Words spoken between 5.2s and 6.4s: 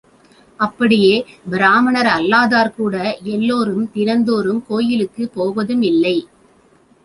போவதுமில்லை.